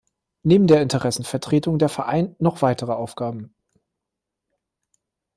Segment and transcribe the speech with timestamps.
[0.41, 3.53] Neben der Interessenvertretung der Verein noch weitere Aufgaben.